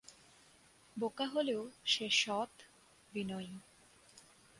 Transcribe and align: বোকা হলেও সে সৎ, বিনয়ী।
বোকা 0.97 1.25
হলেও 1.25 1.61
সে 1.85 2.05
সৎ, 2.11 2.51
বিনয়ী। 3.13 3.51